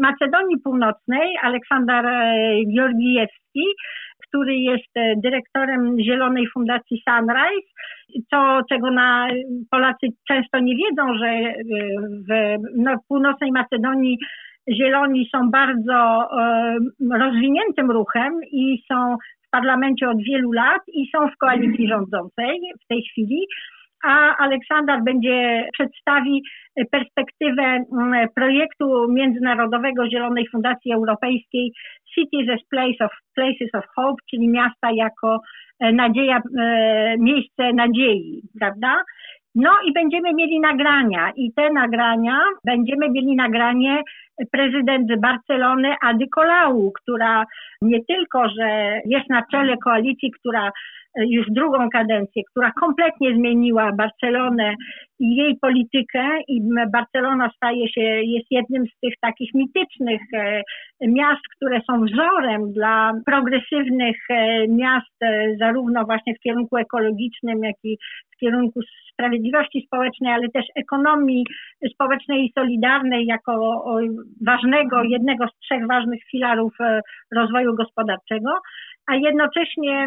Macedonii 0.00 0.60
Północnej, 0.64 1.36
Aleksander 1.42 2.04
Georgijewski, 2.76 3.41
który 4.28 4.56
jest 4.56 4.96
e, 4.96 5.14
dyrektorem 5.16 6.00
Zielonej 6.00 6.46
Fundacji 6.54 7.02
Sunrise. 7.08 7.68
To, 8.30 8.60
czego 8.68 8.90
na, 8.90 9.28
Polacy 9.70 10.06
często 10.28 10.58
nie 10.58 10.76
wiedzą, 10.76 11.18
że 11.18 11.26
e, 11.26 11.54
w 12.28 12.58
no, 12.76 12.96
północnej 13.08 13.52
Macedonii 13.52 14.18
Zieloni 14.68 15.28
są 15.34 15.50
bardzo 15.50 16.28
e, 16.40 16.76
rozwiniętym 17.18 17.90
ruchem 17.90 18.32
i 18.52 18.84
są 18.92 19.16
w 19.46 19.50
parlamencie 19.50 20.08
od 20.08 20.22
wielu 20.22 20.52
lat 20.52 20.82
i 20.88 21.10
są 21.16 21.28
w 21.28 21.36
koalicji 21.36 21.88
rządzącej 21.88 22.60
w 22.84 22.86
tej 22.88 23.02
chwili 23.02 23.46
a 24.02 24.36
Aleksander 24.36 25.02
będzie 25.04 25.68
przedstawi 25.72 26.42
perspektywę 26.90 27.62
mm, 27.62 28.28
projektu 28.34 29.06
międzynarodowego 29.08 30.10
Zielonej 30.10 30.48
Fundacji 30.52 30.92
Europejskiej 30.92 31.72
Cities 32.14 32.48
as 32.48 32.68
place 32.70 33.04
of, 33.04 33.12
Places 33.34 33.74
of 33.74 33.84
Hope, 33.96 34.22
czyli 34.30 34.48
miasta 34.48 34.88
jako 34.94 35.40
e, 35.80 35.92
nadzieja, 35.92 36.42
e, 36.58 37.16
miejsce 37.18 37.72
nadziei, 37.72 38.42
prawda? 38.60 39.02
No 39.54 39.70
i 39.86 39.92
będziemy 39.92 40.34
mieli 40.34 40.60
nagrania 40.60 41.32
i 41.36 41.52
te 41.52 41.72
nagrania, 41.72 42.38
będziemy 42.66 43.10
mieli 43.10 43.36
nagranie 43.36 44.02
prezydent 44.52 45.20
Barcelony 45.20 45.94
Ady 46.02 46.26
Colau, 46.34 46.92
która 46.92 47.44
nie 47.82 48.04
tylko, 48.04 48.48
że 48.48 49.00
jest 49.04 49.30
na 49.30 49.42
czele 49.52 49.76
koalicji, 49.84 50.30
która 50.30 50.70
już 51.16 51.46
drugą 51.50 51.88
kadencję, 51.90 52.42
która 52.50 52.72
kompletnie 52.80 53.34
zmieniła 53.34 53.92
Barcelonę 53.92 54.74
i 55.20 55.36
jej 55.36 55.56
politykę 55.60 56.28
i 56.48 56.60
Barcelona 56.92 57.50
staje 57.56 57.88
się, 57.88 58.00
jest 58.00 58.46
jednym 58.50 58.86
z 58.86 59.00
tych 59.02 59.14
takich 59.20 59.54
mitycznych 59.54 60.20
e, 60.34 60.62
miast, 61.00 61.42
które 61.56 61.80
są 61.90 62.04
wzorem 62.04 62.72
dla 62.72 63.12
progresywnych 63.26 64.16
e, 64.30 64.68
miast, 64.68 65.22
e, 65.22 65.56
zarówno 65.60 66.04
właśnie 66.04 66.34
w 66.34 66.40
kierunku 66.40 66.76
ekologicznym, 66.76 67.64
jak 67.64 67.76
i 67.84 67.98
w 68.34 68.38
kierunku 68.40 68.80
sprawiedliwości 69.12 69.84
społecznej, 69.86 70.32
ale 70.32 70.48
też 70.48 70.64
ekonomii 70.76 71.44
społecznej 71.94 72.46
i 72.46 72.52
solidarnej 72.58 73.26
jako 73.26 73.84
ważnego, 74.46 75.02
jednego 75.02 75.48
z 75.48 75.58
trzech 75.58 75.86
ważnych 75.86 76.20
filarów 76.30 76.72
rozwoju 77.36 77.74
gospodarczego 77.76 78.50
a 79.06 79.14
jednocześnie 79.14 80.06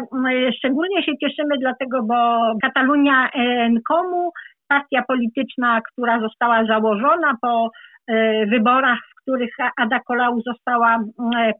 szczególnie 0.58 1.02
się 1.02 1.12
cieszymy 1.22 1.58
dlatego, 1.60 2.02
bo 2.02 2.52
Katalunia 2.62 3.30
Nkomu, 3.70 4.30
partia 4.68 5.02
polityczna, 5.08 5.80
która 5.92 6.20
została 6.20 6.64
założona 6.64 7.34
po 7.42 7.70
e, 8.08 8.46
wyborach, 8.46 8.98
w 8.98 9.22
których 9.22 9.50
Ada 9.76 10.00
Colau 10.00 10.40
została 10.40 10.98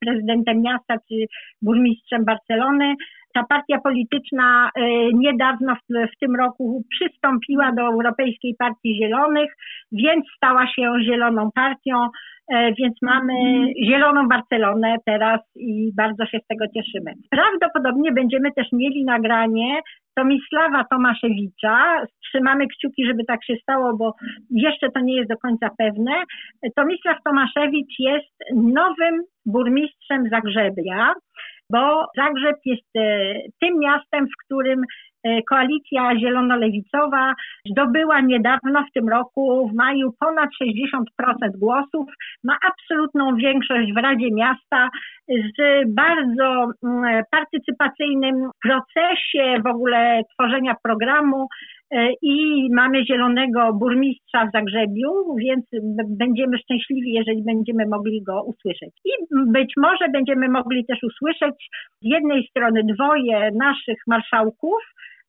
prezydentem 0.04 0.62
miasta 0.62 0.94
czy 1.08 1.14
burmistrzem 1.62 2.24
Barcelony. 2.24 2.94
Ta 3.34 3.44
partia 3.48 3.78
polityczna 3.80 4.70
e, 4.74 4.80
niedawno 5.12 5.76
w 5.90 6.18
tym 6.20 6.36
roku 6.36 6.84
przystąpiła 6.90 7.72
do 7.72 7.82
Europejskiej 7.82 8.54
Partii 8.58 8.96
Zielonych, 9.02 9.52
więc 9.92 10.24
stała 10.36 10.66
się 10.66 10.92
Zieloną 11.04 11.50
Partią. 11.54 12.08
E, 12.54 12.72
więc 12.78 12.94
mamy 13.02 13.32
zieloną 13.84 14.28
Barcelonę 14.28 14.96
teraz 15.06 15.40
i 15.56 15.92
bardzo 15.96 16.26
się 16.26 16.38
z 16.38 16.46
tego 16.46 16.64
cieszymy. 16.74 17.12
Prawdopodobnie 17.30 18.12
będziemy 18.12 18.52
też 18.52 18.66
mieli 18.72 19.04
nagranie 19.04 19.80
Tomisława 20.16 20.84
Tomaszewicza. 20.90 22.04
Trzymamy 22.24 22.66
kciuki, 22.66 23.06
żeby 23.06 23.24
tak 23.24 23.44
się 23.44 23.54
stało, 23.62 23.96
bo 23.96 24.14
jeszcze 24.50 24.90
to 24.90 25.00
nie 25.00 25.16
jest 25.16 25.30
do 25.30 25.36
końca 25.36 25.70
pewne. 25.78 26.12
Tomisław 26.76 27.16
Tomaszewicz 27.24 27.94
jest 27.98 28.36
nowym 28.54 29.22
burmistrzem 29.46 30.28
Zagrzebia, 30.30 31.14
bo 31.72 32.06
Zagrzeb 32.16 32.56
jest 32.64 32.96
e, 32.96 33.34
tym 33.60 33.78
miastem, 33.78 34.26
w 34.26 34.44
którym 34.44 34.82
koalicja 35.50 36.16
zielono-lewicowa 36.18 37.34
zdobyła 37.70 38.20
niedawno 38.20 38.84
w 38.90 38.92
tym 38.94 39.08
roku, 39.08 39.68
w 39.68 39.74
maju, 39.74 40.12
ponad 40.20 40.50
60% 40.62 41.58
głosów, 41.58 42.06
ma 42.44 42.56
absolutną 42.68 43.36
większość 43.36 43.92
w 43.92 43.96
Radzie 43.96 44.30
Miasta 44.32 44.88
z 45.28 45.84
bardzo 45.94 46.70
mm, 46.84 47.22
partycypacyjnym 47.30 48.50
procesie 48.62 49.62
w 49.64 49.66
ogóle 49.66 50.22
tworzenia 50.34 50.74
programu. 50.82 51.46
e, 51.46 51.85
i 52.22 52.68
mamy 52.74 53.06
zielonego 53.06 53.72
burmistrza 53.72 54.46
w 54.46 54.52
Zagrzebiu, 54.52 55.36
więc 55.38 55.64
będziemy 56.08 56.58
szczęśliwi, 56.58 57.12
jeżeli 57.12 57.42
będziemy 57.42 57.86
mogli 57.86 58.22
go 58.22 58.42
usłyszeć. 58.42 58.90
I 59.04 59.10
być 59.52 59.72
może 59.76 60.08
będziemy 60.12 60.48
mogli 60.48 60.86
też 60.86 60.98
usłyszeć 61.02 61.54
z 62.02 62.06
jednej 62.06 62.46
strony 62.46 62.82
dwoje 62.94 63.50
naszych 63.54 63.98
marszałków, 64.06 64.78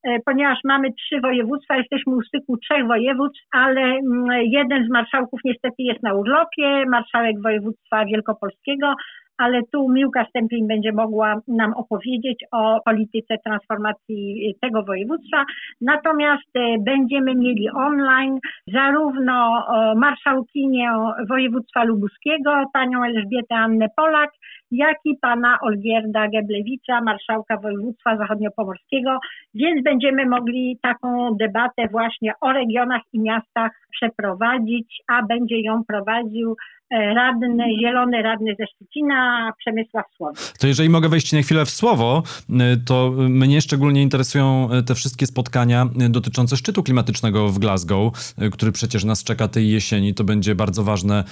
E, 0.04 0.18
ponieważ 0.26 0.58
mamy 0.64 0.92
trzy 0.92 1.20
województwa, 1.20 1.76
jesteśmy 1.76 2.14
u 2.16 2.22
styku 2.22 2.56
trzech 2.56 2.86
województw, 2.86 3.40
ale 3.52 3.80
mm, 3.80 4.26
jeden 4.42 4.86
z 4.86 4.90
marszałków 4.90 5.40
niestety 5.44 5.82
jest 5.82 6.02
na 6.02 6.14
urlopie, 6.14 6.84
marszałek 6.90 7.42
województwa 7.42 8.04
wielkopolskiego, 8.04 8.94
ale 9.38 9.60
tu 9.72 9.88
Miłka 9.88 10.24
Stępień 10.24 10.66
będzie 10.66 10.92
mogła 10.92 11.40
nam 11.48 11.74
opowiedzieć 11.74 12.44
o 12.52 12.80
polityce 12.84 13.34
transformacji 13.44 14.54
tego 14.60 14.82
województwa. 14.82 15.44
Natomiast 15.80 16.56
e, 16.56 16.78
będziemy 16.78 17.34
mieli 17.34 17.70
online 17.70 18.38
zarówno 18.66 19.66
marszałkinię 19.96 20.90
województwa 21.28 21.84
lubuskiego, 21.84 22.64
panią 22.72 23.04
Elżbietę 23.04 23.54
Annę 23.54 23.86
Polak, 23.96 24.30
jak 24.70 24.96
i 25.04 25.16
pana 25.20 25.58
Olgierda 25.62 26.28
Geblewicza, 26.28 27.00
marszałka 27.00 27.56
województwa 27.56 28.16
zachodniopomorskiego, 28.16 29.18
więc 29.54 29.84
będziemy 29.84 30.26
mogli 30.26 30.78
taką 30.82 31.34
debatę 31.40 31.88
właśnie 31.90 32.32
o 32.40 32.52
regionach 32.52 33.02
i 33.12 33.20
miastach 33.20 33.72
przeprowadzić, 33.90 35.02
a 35.08 35.22
będzie 35.22 35.60
ją 35.60 35.84
prowadził 35.84 36.56
e, 36.90 37.14
radny, 37.14 37.64
zielony 37.80 38.22
radny 38.22 38.54
ze 38.58 38.66
Szczecina, 38.66 39.52
Przemysław 39.58 40.04
Słowik. 40.16 40.38
To 40.60 40.66
jeżeli 40.66 40.88
mogę 40.88 41.08
wejść 41.08 41.32
na 41.32 41.42
chwilę 41.42 41.64
w 41.64 41.70
słowo, 41.70 42.22
e, 42.50 42.76
to 42.86 43.10
mnie 43.28 43.60
szczególnie 43.60 44.02
interesują 44.02 44.68
e, 44.70 44.82
te 44.82 44.94
wszystkie 44.94 45.26
spotkania 45.26 45.86
dotyczące 46.10 46.56
szczytu 46.56 46.82
klimatycznego 46.82 47.48
w 47.48 47.58
Glasgow, 47.58 48.34
który 48.52 48.72
przecież 48.72 49.04
nas 49.04 49.24
czeka 49.24 49.48
tej 49.48 49.70
jesieni. 49.70 50.14
To 50.14 50.24
będzie 50.24 50.54
bardzo 50.54 50.84
ważne 50.84 51.24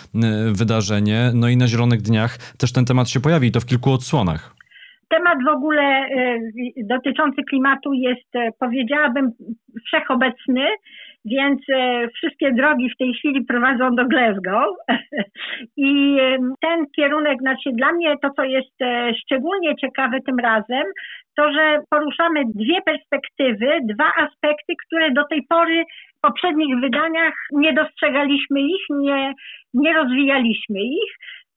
wydarzenie. 0.53 1.31
No 1.35 1.49
i 1.49 1.57
na 1.57 1.69
Zielonych 1.69 2.03
Dniach 2.03 2.39
też 2.59 2.73
ten 2.73 2.85
temat 2.85 3.09
się 3.09 3.21
pojawi, 3.27 3.53
to 3.53 3.61
w 3.61 3.67
kilku 3.67 3.93
odsłonach. 3.93 4.55
Temat 5.09 5.39
w 5.45 5.49
ogóle 5.57 6.09
dotyczący 6.77 7.43
klimatu 7.51 7.93
jest, 7.93 8.31
powiedziałabym, 8.59 9.33
wszechobecny 9.87 10.67
więc 11.27 11.61
e, 11.69 12.09
wszystkie 12.09 12.53
drogi 12.53 12.91
w 12.91 12.97
tej 12.97 13.15
chwili 13.15 13.45
prowadzą 13.45 13.95
do 13.95 14.05
Glasgow 14.05 14.77
i 15.77 16.17
ten 16.61 16.87
kierunek, 16.97 17.39
znaczy 17.41 17.71
dla 17.73 17.93
mnie 17.93 18.17
to, 18.23 18.31
co 18.31 18.45
jest 18.45 18.83
e, 18.83 19.13
szczególnie 19.15 19.77
ciekawe 19.77 20.21
tym 20.27 20.39
razem, 20.39 20.85
to, 21.37 21.53
że 21.53 21.81
poruszamy 21.91 22.43
dwie 22.55 22.83
perspektywy, 22.83 23.67
dwa 23.85 24.13
aspekty, 24.17 24.75
które 24.87 25.11
do 25.11 25.25
tej 25.25 25.43
pory 25.49 25.85
w 26.19 26.21
poprzednich 26.21 26.81
wydaniach 26.81 27.35
nie 27.53 27.73
dostrzegaliśmy 27.73 28.61
ich, 28.61 28.85
nie, 28.91 29.33
nie 29.75 29.93
rozwijaliśmy 29.95 30.81
ich. 30.81 31.13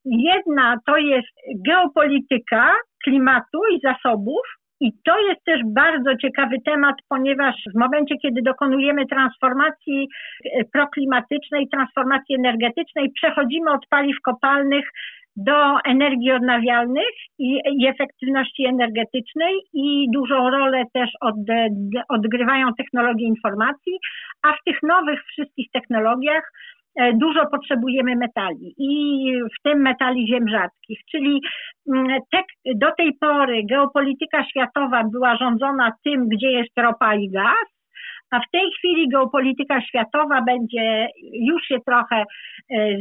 Jedna 0.06 0.78
to 0.86 0.98
jest 0.98 1.28
geopolityka 1.66 2.76
klimatu 3.04 3.60
i 3.74 3.80
zasobów, 3.80 4.42
i 4.82 4.92
to 5.06 5.20
jest 5.20 5.44
też 5.46 5.62
bardzo 5.66 6.16
ciekawy 6.16 6.56
temat, 6.66 6.96
ponieważ 7.10 7.56
w 7.76 7.80
momencie, 7.80 8.16
kiedy 8.22 8.42
dokonujemy 8.42 9.06
transformacji 9.06 10.08
e, 10.46 10.64
proklimatycznej, 10.74 11.68
transformacji 11.70 12.36
energetycznej, 12.36 13.12
przechodzimy 13.16 13.72
od 13.72 13.88
paliw 13.90 14.18
kopalnych 14.24 14.86
do 15.36 15.78
energii 15.86 16.32
odnawialnych 16.32 17.14
i, 17.40 17.60
i 17.78 17.88
efektywności 17.88 18.66
energetycznej 18.66 19.54
i 19.74 20.08
dużą 20.14 20.50
rolę 20.50 20.84
też 20.94 21.10
od, 21.22 21.36
odgrywają 22.10 22.68
technologie 22.78 23.26
informacji, 23.26 23.94
a 24.44 24.54
w 24.54 24.64
tych 24.66 24.84
nowych 24.84 25.20
wszystkich 25.24 25.72
technologiach 25.74 26.52
E, 26.54 26.79
dużo 27.14 27.46
potrzebujemy 27.52 28.16
metali 28.16 28.74
i 28.78 29.32
w 29.44 29.64
tym 29.64 29.82
metali 29.82 30.28
ziem 30.28 30.50
rzadkich, 30.50 31.00
czyli 31.12 31.42
mm, 31.96 32.20
te, 32.32 32.44
do 32.76 32.88
tej 32.98 33.14
pory 33.22 33.64
geopolityka 33.70 34.46
światowa 34.46 35.04
była 35.12 35.38
rządzona 35.38 35.92
tym, 36.04 36.28
gdzie 36.28 36.52
jest 36.52 36.78
ropa 36.78 37.16
i 37.16 37.30
gaz, 37.30 37.79
a 38.32 38.40
w 38.40 38.52
tej 38.52 38.72
chwili 38.78 39.10
geopolityka 39.10 39.82
światowa 39.82 40.42
będzie, 40.42 41.08
już 41.34 41.64
się 41.64 41.78
trochę 41.86 42.16
e, 42.16 42.26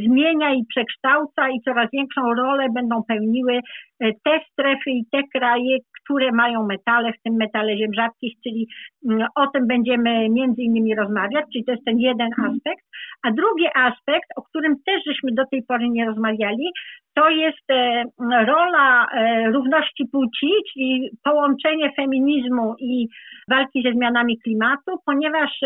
zmienia 0.07 0.53
i 0.53 0.65
przekształca 0.69 1.49
i 1.49 1.61
coraz 1.61 1.87
większą 1.93 2.33
rolę 2.33 2.67
będą 2.75 3.03
pełniły 3.07 3.53
e, 3.99 4.11
te 4.23 4.39
strefy 4.51 4.89
i 4.91 5.05
te 5.11 5.21
kraje, 5.33 5.77
które 6.03 6.31
mają 6.31 6.65
metale, 6.65 7.13
w 7.13 7.21
tym 7.23 7.33
metale 7.35 7.77
ziem 7.77 7.93
rzadkich, 7.93 8.33
czyli 8.43 8.67
mm, 9.09 9.27
o 9.35 9.47
tym 9.47 9.67
będziemy 9.67 10.29
między 10.29 10.61
innymi 10.61 10.95
rozmawiać, 10.95 11.45
czyli 11.53 11.65
to 11.65 11.71
jest 11.71 11.85
ten 11.85 11.99
jeden 11.99 12.29
aspekt. 12.37 12.85
A 13.23 13.31
drugi 13.31 13.65
aspekt, 13.75 14.29
o 14.35 14.41
którym 14.41 14.75
też 14.85 15.03
żeśmy 15.07 15.31
do 15.31 15.43
tej 15.51 15.63
pory 15.63 15.89
nie 15.89 16.05
rozmawiali, 16.05 16.69
to 17.15 17.29
jest 17.29 17.71
e, 17.71 18.03
rola 18.45 19.07
równości 19.53 20.05
płci, 20.11 20.47
czyli 20.73 21.09
połączenie 21.23 21.91
feminizmu 21.95 22.75
i 22.79 23.07
walki 23.49 23.83
ze 23.83 23.91
zmianami 23.91 24.39
klimatu, 24.39 24.91
ponieważ 25.19 25.59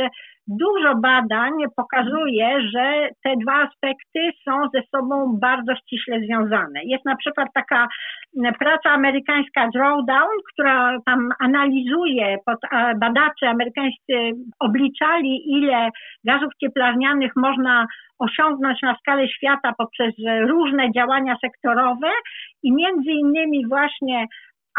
Dużo 0.47 0.95
badań 0.95 1.51
pokazuje, 1.75 2.61
że 2.61 3.09
te 3.23 3.33
dwa 3.41 3.53
aspekty 3.53 4.19
są 4.45 4.51
ze 4.73 4.81
sobą 4.95 5.37
bardzo 5.41 5.75
ściśle 5.75 6.19
związane. 6.19 6.83
Jest 6.83 7.05
na 7.05 7.15
przykład 7.15 7.47
taka 7.53 7.87
praca 8.59 8.89
amerykańska 8.89 9.69
Drawdown, 9.73 10.29
która 10.53 10.97
tam 11.05 11.29
analizuje, 11.39 12.37
badacze 12.99 13.49
amerykańscy 13.49 14.13
obliczali, 14.59 15.51
ile 15.57 15.89
gazów 16.23 16.51
cieplarnianych 16.61 17.31
można 17.35 17.85
osiągnąć 18.19 18.81
na 18.81 18.95
skalę 18.95 19.27
świata 19.27 19.73
poprzez 19.77 20.13
różne 20.47 20.91
działania 20.91 21.35
sektorowe 21.41 22.11
i 22.63 22.73
między 22.73 23.11
innymi 23.11 23.67
właśnie 23.67 24.27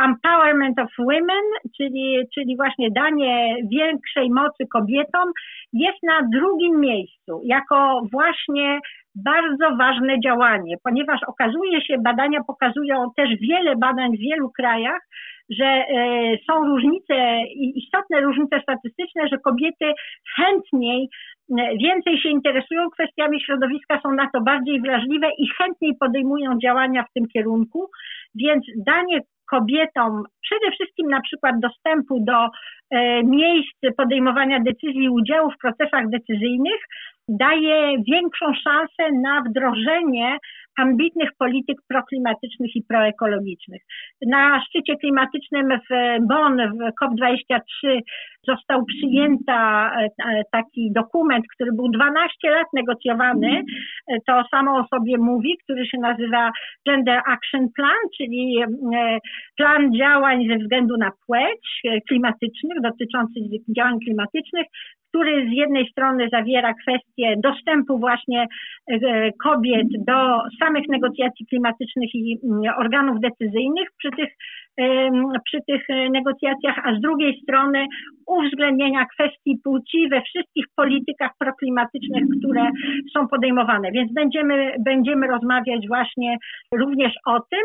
empowerment 0.01 0.79
of 0.79 0.91
women, 0.99 1.45
czyli, 1.77 2.19
czyli 2.35 2.57
właśnie 2.57 2.91
danie 2.91 3.57
większej 3.73 4.31
mocy 4.31 4.67
kobietom, 4.73 5.33
jest 5.73 6.03
na 6.03 6.23
drugim 6.33 6.81
miejscu, 6.81 7.41
jako 7.45 8.03
właśnie 8.13 8.81
bardzo 9.15 9.77
ważne 9.77 10.21
działanie, 10.21 10.77
ponieważ 10.85 11.21
okazuje 11.27 11.83
się, 11.83 11.99
badania 11.99 12.41
pokazują 12.47 13.11
też 13.17 13.29
wiele 13.41 13.77
badań 13.77 14.17
w 14.17 14.21
wielu 14.21 14.51
krajach, 14.51 15.01
że 15.51 15.65
e, 15.65 15.85
są 16.51 16.67
różnice, 16.67 17.15
istotne 17.55 18.21
różnice 18.21 18.61
statystyczne, 18.63 19.29
że 19.29 19.39
kobiety 19.39 19.93
chętniej 20.37 21.09
e, 21.59 21.77
więcej 21.77 22.21
się 22.21 22.29
interesują 22.29 22.91
kwestiami 22.91 23.41
środowiska, 23.41 24.01
są 24.03 24.13
na 24.13 24.29
to 24.33 24.41
bardziej 24.41 24.81
wrażliwe 24.81 25.31
i 25.39 25.49
chętniej 25.59 25.97
podejmują 26.01 26.59
działania 26.63 27.03
w 27.03 27.13
tym 27.13 27.25
kierunku, 27.29 27.91
więc 28.35 28.65
danie 28.87 29.21
kobietom 29.55 30.23
przede 30.43 30.71
wszystkim 30.71 31.09
na 31.09 31.21
przykład 31.21 31.61
dostępu 31.61 32.21
do 32.21 32.39
e, 32.91 33.23
miejsc 33.25 33.79
podejmowania 33.97 34.61
decyzji 34.61 35.05
i 35.05 35.09
udziału 35.09 35.51
w 35.51 35.59
procesach 35.59 36.11
decyzyjnych 36.11 36.81
daje 37.29 38.03
większą 38.13 38.47
szansę 38.65 39.13
na 39.13 39.43
wdrożenie 39.43 40.39
ambitnych 40.79 41.31
polityk 41.39 41.79
proklimatycznych 41.89 42.77
i 42.77 42.83
proekologicznych. 42.89 43.83
Na 44.27 44.63
szczycie 44.65 44.97
klimatycznym 44.97 45.69
w 45.91 46.17
Bonn 46.29 46.57
w 46.57 47.05
COP23 47.05 48.01
został 48.47 48.85
przyjęta 48.85 49.91
e, 49.97 50.05
e, 50.05 50.43
taki 50.53 50.93
dokument, 50.93 51.45
który 51.55 51.73
był 51.73 51.89
12 51.89 52.51
lat 52.51 52.67
negocjowany, 52.73 53.63
e, 54.09 54.17
to 54.27 54.43
samo 54.51 54.77
o 54.79 54.87
sobie 54.87 55.19
mówi, 55.19 55.57
który 55.65 55.87
się 55.87 55.99
nazywa 55.99 56.51
Gender 56.89 57.21
Action 57.27 57.69
Plan, 57.77 57.97
czyli 58.17 58.57
plan 59.57 59.93
działań 59.95 60.49
ze 60.49 60.57
względu 60.57 60.97
na 60.97 61.11
płeć 61.27 61.83
klimatycznych, 62.09 62.81
dotyczących 62.83 63.43
działań 63.77 63.99
klimatycznych, 64.05 64.67
który 65.15 65.49
z 65.49 65.53
jednej 65.53 65.91
strony 65.91 66.29
zawiera 66.33 66.75
kwestię 66.75 67.35
dostępu 67.43 67.99
właśnie 67.99 68.47
e, 68.91 69.33
kobiet 69.33 69.87
do 70.07 70.39
samych 70.61 70.89
negocjacji 70.89 71.47
klimatycznych 71.47 72.15
i 72.15 72.39
mm, 72.45 72.75
organów 72.79 73.21
decyzyjnych 73.21 73.89
przy 73.99 74.11
tych, 74.11 74.31
przy 75.45 75.59
tych 75.69 75.83
negocjacjach, 76.11 76.79
a 76.85 76.95
z 76.95 77.01
drugiej 77.01 77.41
strony 77.43 77.87
uwzględnienia 78.27 79.07
kwestii 79.07 79.59
płci 79.65 80.09
we 80.09 80.23
wszystkich 80.23 80.65
politykach 80.77 81.31
proklimatycznych, 81.39 82.25
które 82.39 82.71
są 83.17 83.29
podejmowane. 83.29 83.93
Więc 83.93 84.13
będziemy, 84.13 84.73
będziemy 84.85 85.27
rozmawiać 85.27 85.89
właśnie 85.89 86.37
również 86.73 87.13
o 87.27 87.41
tym, 87.41 87.65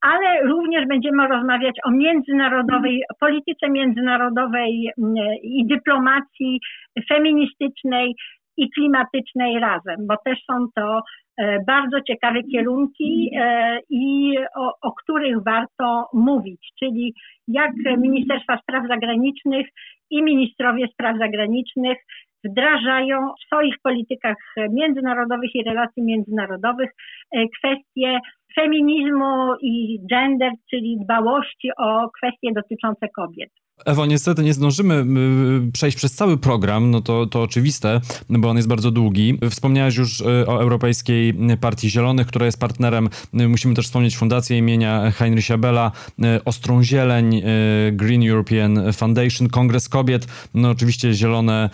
ale 0.00 0.42
również 0.42 0.86
będziemy 0.88 1.28
rozmawiać 1.28 1.74
o 1.84 1.90
międzynarodowej, 1.90 3.02
polityce 3.20 3.70
międzynarodowej 3.70 4.90
mm, 4.98 5.14
i 5.42 5.66
dyplomacji 5.66 6.60
feministycznej 7.08 8.14
i 8.56 8.70
klimatycznej 8.70 9.58
razem, 9.58 9.96
bo 10.06 10.14
też 10.24 10.38
są 10.50 10.66
to 10.74 11.00
e, 11.38 11.58
bardzo 11.66 12.00
ciekawe 12.00 12.42
kierunki 12.42 13.30
e, 13.36 13.78
i 13.90 14.34
o, 14.56 14.72
o 14.82 14.92
których 14.92 15.36
warto 15.44 16.06
mówić, 16.12 16.60
czyli 16.78 17.14
jak 17.48 17.72
Ministerstwa 17.98 18.58
Spraw 18.58 18.88
Zagranicznych 18.88 19.66
i 20.10 20.22
ministrowie 20.22 20.86
spraw 20.92 21.18
zagranicznych 21.18 21.98
wdrażają 22.44 23.32
w 23.40 23.46
swoich 23.46 23.74
politykach 23.82 24.36
międzynarodowych 24.70 25.54
i 25.54 25.64
relacji 25.64 26.02
międzynarodowych 26.02 26.90
e, 27.32 27.44
kwestie 27.58 28.18
feminizmu 28.54 29.54
i 29.62 30.00
gender, 30.10 30.52
czyli 30.70 30.98
dbałości 31.04 31.68
o 31.78 32.10
kwestie 32.10 32.52
dotyczące 32.54 33.08
kobiet. 33.16 33.50
Ewo, 33.86 34.06
niestety 34.06 34.42
nie 34.42 34.54
zdążymy 34.54 35.04
przejść 35.72 35.96
przez 35.96 36.14
cały 36.14 36.38
program, 36.38 36.90
no 36.90 37.00
to, 37.00 37.26
to 37.26 37.42
oczywiste, 37.42 38.00
bo 38.28 38.50
on 38.50 38.56
jest 38.56 38.68
bardzo 38.68 38.90
długi. 38.90 39.38
Wspomniałeś 39.50 39.96
już 39.96 40.20
y, 40.20 40.24
o 40.24 40.62
Europejskiej 40.62 41.34
Partii 41.60 41.90
Zielonych, 41.90 42.26
która 42.26 42.46
jest 42.46 42.60
partnerem. 42.60 43.08
Y, 43.40 43.48
musimy 43.48 43.74
też 43.74 43.86
wspomnieć 43.86 44.16
Fundację 44.16 44.58
imienia 44.58 45.10
Heinricha 45.10 45.58
Bella, 45.58 45.92
y, 46.18 46.44
Ostrą 46.44 46.82
Zieleń, 46.82 47.42
Green 47.92 48.30
European 48.30 48.92
Foundation, 48.92 49.48
Kongres 49.48 49.88
Kobiet, 49.88 50.26
no 50.54 50.70
oczywiście 50.70 51.14
zielone 51.14 51.70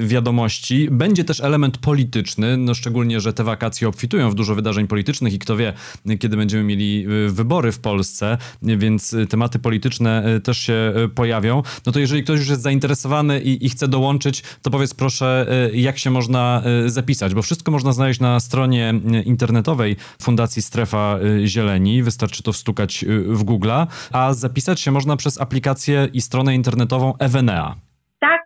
wiadomości. 0.00 0.88
Będzie 0.90 1.24
też 1.24 1.40
element 1.40 1.78
polityczny, 1.78 2.56
no 2.56 2.74
szczególnie, 2.74 3.20
że 3.20 3.32
te 3.32 3.44
wakacje 3.44 3.88
obfitują 3.88 4.30
w 4.30 4.34
dużo 4.34 4.54
wydarzeń 4.54 4.86
politycznych 4.86 5.34
i 5.34 5.38
kto 5.38 5.56
wie, 5.56 5.72
kiedy 6.18 6.36
będziemy 6.36 6.64
mieli 6.64 7.06
wybory 7.28 7.72
w 7.72 7.78
Polsce, 7.78 8.38
więc 8.62 9.16
tematy 9.28 9.58
polityczne 9.58 10.40
też 10.44 10.58
się 10.58 10.92
pojawią, 11.14 11.62
no 11.86 11.92
to 11.92 11.98
jeżeli 11.98 12.22
ktoś 12.22 12.38
już 12.38 12.48
jest 12.48 12.62
zainteresowany 12.62 13.40
i, 13.40 13.66
i 13.66 13.68
chce 13.68 13.88
dołączyć, 13.88 14.42
to 14.62 14.70
powiedz 14.70 14.94
proszę, 14.94 15.46
e, 15.48 15.76
jak 15.76 15.98
się 15.98 16.10
można 16.10 16.62
e, 16.64 16.88
zapisać, 16.88 17.34
bo 17.34 17.42
wszystko 17.42 17.70
można 17.70 17.92
znaleźć 17.92 18.20
na 18.20 18.40
stronie 18.40 18.90
e, 18.90 19.22
internetowej 19.22 19.96
Fundacji 20.22 20.62
Strefa 20.62 21.18
Zieleni, 21.44 22.02
wystarczy 22.02 22.42
to 22.42 22.52
wstukać 22.52 23.04
w 23.26 23.42
Google, 23.42 23.70
a 24.12 24.34
zapisać 24.34 24.80
się 24.80 24.90
można 24.90 25.16
przez 25.16 25.40
aplikację 25.40 26.08
i 26.12 26.20
stronę 26.20 26.54
internetową 26.54 27.18
Evenea. 27.18 27.74
Tak, 28.20 28.42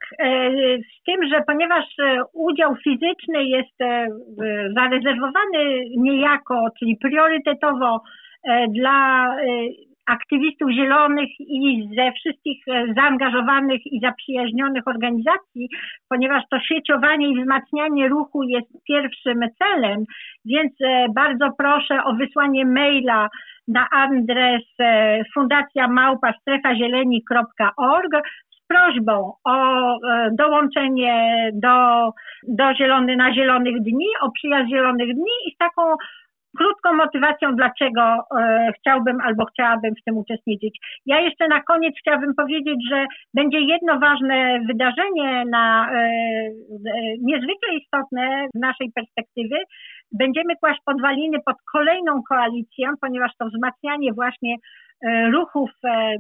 z 0.79 1.00
tym, 1.11 1.29
że 1.29 1.43
ponieważ 1.47 1.85
udział 2.33 2.77
fizyczny 2.77 3.45
jest 3.45 3.79
zarezerwowany 4.77 5.85
niejako, 5.97 6.67
czyli 6.79 6.97
priorytetowo 6.97 8.03
dla 8.69 9.29
aktywistów 10.11 10.71
zielonych 10.71 11.31
i 11.41 11.89
ze 11.97 12.13
wszystkich 12.13 12.69
e, 12.69 12.95
zaangażowanych 12.97 13.81
i 13.87 14.01
zaprzyjaźnionych 14.01 14.89
organizacji, 14.89 15.69
ponieważ 16.09 16.43
to 16.51 16.61
sieciowanie 16.61 17.29
i 17.29 17.41
wzmacnianie 17.41 18.09
ruchu 18.09 18.43
jest 18.43 18.69
pierwszym 18.89 19.41
celem, 19.59 20.05
więc 20.45 20.73
e, 20.81 21.07
bardzo 21.15 21.51
proszę 21.59 22.05
o 22.05 22.15
wysłanie 22.15 22.67
maila 22.67 23.29
na 23.69 23.87
adres 23.91 24.63
e, 24.81 25.23
fundacja 25.35 25.89
małpa 25.89 26.33
strefazieleni.org 26.41 28.13
prośbą 28.71 29.33
o 29.45 29.57
dołączenie 30.33 31.51
do, 31.53 32.11
do 32.49 32.75
zielony, 32.75 33.17
na 33.17 33.35
Zielonych 33.35 33.83
Dni, 33.83 34.07
o 34.23 34.31
przyjazd 34.31 34.71
Zielonych 34.71 35.15
Dni 35.15 35.35
i 35.47 35.55
z 35.55 35.57
taką 35.57 35.83
krótką 36.59 36.93
motywacją, 36.93 37.57
dlaczego 37.57 38.03
e, 38.03 38.73
chciałbym 38.79 39.21
albo 39.21 39.45
chciałabym 39.45 39.95
w 39.95 40.05
tym 40.05 40.17
uczestniczyć. 40.19 40.79
Ja 41.07 41.21
jeszcze 41.21 41.49
na 41.49 41.63
koniec 41.63 41.95
chciałabym 42.01 42.35
powiedzieć, 42.35 42.77
że 42.91 43.07
będzie 43.35 43.61
jedno 43.61 43.99
ważne 43.99 44.61
wydarzenie 44.69 45.45
na, 45.51 45.91
e, 45.93 45.97
e, 45.97 46.11
niezwykle 47.23 47.75
istotne 47.81 48.47
z 48.55 48.61
naszej 48.61 48.93
perspektywy. 48.95 49.57
Będziemy 50.13 50.57
kłaść 50.57 50.81
podwaliny 50.85 51.39
pod 51.47 51.57
kolejną 51.73 52.23
koalicję, 52.29 52.87
ponieważ 53.01 53.33
to 53.39 53.47
wzmacnianie 53.47 54.13
właśnie 54.13 54.57
e, 55.07 55.31
ruchów 55.31 55.71
e, 55.85 55.89
e, 55.89 56.17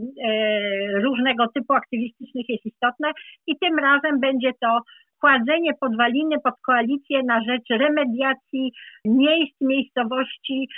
różnego 1.00 1.46
typu 1.55 1.72
aktywistycznych 1.72 2.48
jest 2.48 2.66
istotne 2.66 3.12
i 3.46 3.59
tym 3.59 3.79
razem 3.79 4.20
będzie 4.20 4.50
to 4.61 4.81
kładzenie 5.20 5.72
podwaliny 5.81 6.37
pod 6.44 6.55
koalicję 6.66 7.22
na 7.22 7.40
rzecz 7.44 7.68
remediacji 7.70 8.72
miejsc, 9.05 9.61
miejscowości, 9.61 10.68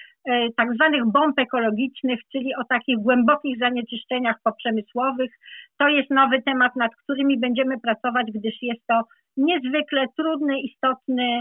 tak 0.57 0.75
zwanych 0.75 1.03
bomb 1.13 1.39
ekologicznych, 1.39 2.21
czyli 2.33 2.55
o 2.55 2.65
takich 2.69 2.99
głębokich 2.99 3.59
zanieczyszczeniach 3.59 4.37
poprzemysłowych. 4.45 5.31
To 5.79 5.89
jest 5.89 6.11
nowy 6.11 6.43
temat, 6.43 6.77
nad 6.77 6.91
którymi 6.97 7.41
będziemy 7.41 7.81
pracować, 7.81 8.27
gdyż 8.35 8.55
jest 8.63 8.87
to 8.89 9.03
niezwykle 9.37 10.05
trudny, 10.17 10.61
istotny 10.61 11.41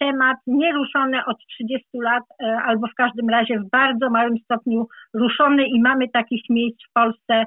temat, 0.00 0.36
nieruszony 0.46 1.24
od 1.26 1.36
30 1.46 1.86
lat, 1.94 2.24
e, 2.42 2.58
albo 2.66 2.86
w 2.86 2.94
każdym 2.94 3.28
razie 3.28 3.60
w 3.60 3.70
bardzo 3.70 4.10
małym 4.10 4.38
stopniu 4.44 4.86
ruszony 5.14 5.68
i 5.68 5.80
mamy 5.80 6.08
takich 6.08 6.42
miejsc 6.50 6.78
w 6.90 6.92
Polsce 6.92 7.44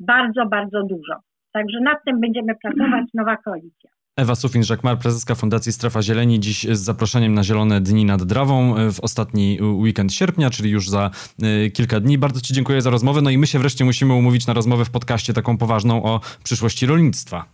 bardzo, 0.00 0.46
bardzo 0.46 0.82
dużo. 0.82 1.14
Także 1.52 1.80
nad 1.80 1.98
tym 2.06 2.20
będziemy 2.20 2.54
pracować, 2.62 3.04
nowa 3.14 3.36
koalicja. 3.36 3.90
Ewa 4.16 4.34
Sufin-Żakmar, 4.34 4.98
prezeska 4.98 5.34
Fundacji 5.34 5.72
Strefa 5.72 6.02
Zieleni, 6.02 6.40
dziś 6.40 6.64
z 6.64 6.80
zaproszeniem 6.80 7.34
na 7.34 7.44
Zielone 7.44 7.80
Dni 7.80 8.04
nad 8.04 8.22
Drawą 8.22 8.74
w 8.92 9.00
ostatni 9.00 9.58
weekend 9.62 10.12
sierpnia, 10.12 10.50
czyli 10.50 10.70
już 10.70 10.88
za 10.88 11.10
y, 11.66 11.70
kilka 11.70 12.00
dni. 12.00 12.18
Bardzo 12.18 12.40
Ci 12.40 12.54
dziękuję 12.54 12.82
za 12.82 12.90
rozmowę. 12.90 13.22
No 13.22 13.30
i 13.30 13.38
my 13.38 13.46
się 13.46 13.58
wreszcie 13.58 13.84
musimy 13.84 14.14
umówić 14.14 14.46
na 14.46 14.54
rozmowę 14.54 14.84
w 14.84 14.90
podcaście 14.90 15.32
taką 15.32 15.58
poważną 15.58 16.02
o 16.02 16.20
przyszłości 16.44 16.86
rolnictwa. 16.86 17.53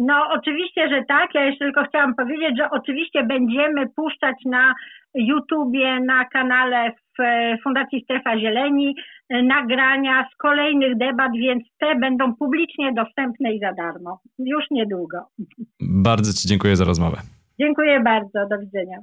No 0.00 0.14
oczywiście, 0.30 0.88
że 0.88 1.02
tak. 1.08 1.34
Ja 1.34 1.44
jeszcze 1.44 1.64
tylko 1.64 1.84
chciałam 1.84 2.14
powiedzieć, 2.14 2.56
że 2.58 2.70
oczywiście 2.70 3.24
będziemy 3.24 3.88
puszczać 3.96 4.36
na 4.46 4.74
YouTubie, 5.14 6.00
na 6.00 6.24
kanale 6.24 6.92
w 7.18 7.22
Fundacji 7.62 8.00
Strefa 8.04 8.38
Zieleni 8.38 8.94
nagrania 9.30 10.28
z 10.32 10.36
kolejnych 10.36 10.98
debat, 10.98 11.32
więc 11.32 11.64
te 11.78 11.94
będą 11.96 12.34
publicznie 12.34 12.92
dostępne 12.92 13.52
i 13.52 13.58
za 13.60 13.72
darmo. 13.72 14.20
Już 14.38 14.64
niedługo. 14.70 15.18
Bardzo 15.80 16.32
Ci 16.32 16.48
dziękuję 16.48 16.76
za 16.76 16.84
rozmowę. 16.84 17.16
Dziękuję 17.60 18.00
bardzo, 18.00 18.48
do 18.50 18.58
widzenia. 18.58 18.96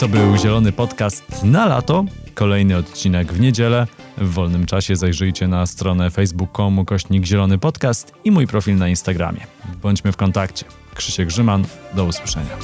To 0.00 0.08
był 0.08 0.36
Zielony 0.36 0.72
Podcast 0.72 1.44
na 1.44 1.66
lato. 1.66 2.04
Kolejny 2.34 2.76
odcinek 2.76 3.32
w 3.32 3.40
niedzielę. 3.40 3.86
W 4.16 4.34
wolnym 4.34 4.66
czasie 4.66 4.96
zajrzyjcie 4.96 5.48
na 5.48 5.66
stronę 5.66 6.10
facebook.com 6.10 6.84
kośnik 6.84 7.24
Zielony 7.24 7.58
Podcast 7.58 8.14
i 8.24 8.30
mój 8.30 8.46
profil 8.46 8.76
na 8.76 8.88
Instagramie. 8.88 9.40
Bądźmy 9.82 10.12
w 10.12 10.16
kontakcie. 10.16 10.66
Krzysiek 10.94 11.28
Grzyman, 11.28 11.64
do 11.94 12.04
usłyszenia. 12.04 12.56